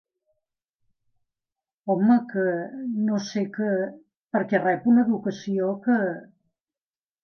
Home 1.93 2.17
que, 2.33 2.47
no 3.11 3.21
sé 3.29 3.45
que, 3.61 3.71
perquè 4.35 4.67
rep 4.67 4.93
una 4.97 5.09
educació 5.09 5.73
que. 5.89 6.05